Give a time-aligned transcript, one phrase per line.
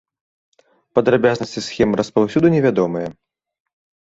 [0.99, 3.07] Падрабязнасці схемы распаўсюду невядомыя.